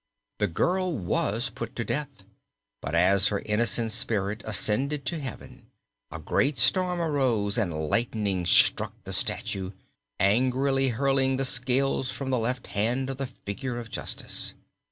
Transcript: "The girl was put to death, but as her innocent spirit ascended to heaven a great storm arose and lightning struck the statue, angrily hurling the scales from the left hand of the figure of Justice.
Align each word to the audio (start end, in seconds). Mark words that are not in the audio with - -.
"The 0.39 0.47
girl 0.47 0.97
was 0.97 1.51
put 1.51 1.75
to 1.75 1.85
death, 1.85 2.23
but 2.81 2.95
as 2.95 3.27
her 3.27 3.41
innocent 3.41 3.91
spirit 3.91 4.41
ascended 4.45 5.05
to 5.05 5.19
heaven 5.19 5.67
a 6.09 6.17
great 6.17 6.57
storm 6.57 6.99
arose 6.99 7.55
and 7.55 7.87
lightning 7.87 8.47
struck 8.47 8.95
the 9.03 9.13
statue, 9.13 9.73
angrily 10.19 10.87
hurling 10.87 11.37
the 11.37 11.45
scales 11.45 12.09
from 12.09 12.31
the 12.31 12.39
left 12.39 12.65
hand 12.73 13.11
of 13.11 13.17
the 13.17 13.27
figure 13.27 13.77
of 13.77 13.91
Justice. 13.91 14.55